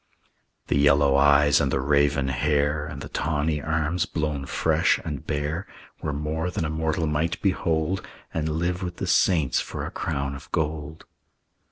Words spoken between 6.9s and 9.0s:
might behold And live with